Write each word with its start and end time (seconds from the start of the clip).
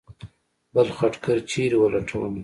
بل 0.73 0.87
خټګر 0.97 1.37
چېرې 1.51 1.77
ولټومه. 1.79 2.29